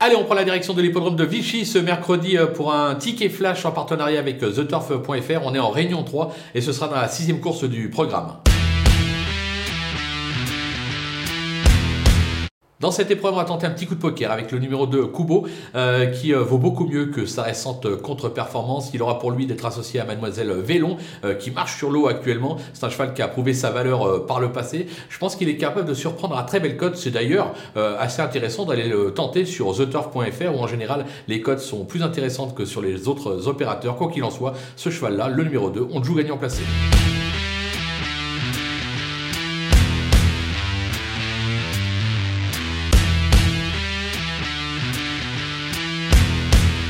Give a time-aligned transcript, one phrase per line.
[0.00, 3.28] Allez, on prend la direction de l'hippodrome de Vichy ce mercredi euh, pour un ticket
[3.28, 5.44] flash en partenariat avec euh, TheTurf.fr.
[5.44, 8.34] On est en réunion 3 et ce sera dans la sixième course du programme.
[12.80, 15.08] Dans cette épreuve, on va tenter un petit coup de poker avec le numéro 2,
[15.08, 18.90] Kubo, euh, qui euh, vaut beaucoup mieux que sa récente contre-performance.
[18.94, 22.56] Il aura pour lui d'être associé à Mademoiselle Vélon, euh, qui marche sur l'eau actuellement.
[22.74, 24.86] C'est un cheval qui a prouvé sa valeur par le passé.
[25.08, 26.96] Je pense qu'il est capable de surprendre à très belle cote.
[26.96, 31.84] C'est d'ailleurs assez intéressant d'aller le tenter sur theturf.fr, où en général les cotes sont
[31.84, 33.96] plus intéressantes que sur les autres opérateurs.
[33.96, 36.62] Quoi qu'il en soit, ce cheval-là, le numéro 2, on joue gagnant placé.